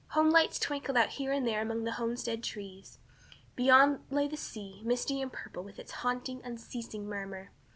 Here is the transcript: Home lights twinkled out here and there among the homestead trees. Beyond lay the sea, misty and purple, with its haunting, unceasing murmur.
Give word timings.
Home 0.17 0.31
lights 0.31 0.57
twinkled 0.57 0.97
out 0.97 1.09
here 1.09 1.31
and 1.31 1.45
there 1.45 1.61
among 1.61 1.83
the 1.83 1.91
homestead 1.91 2.41
trees. 2.41 2.97
Beyond 3.55 3.99
lay 4.09 4.27
the 4.27 4.35
sea, 4.35 4.81
misty 4.83 5.21
and 5.21 5.31
purple, 5.31 5.61
with 5.61 5.77
its 5.77 5.91
haunting, 5.91 6.41
unceasing 6.43 7.05
murmur. 7.07 7.51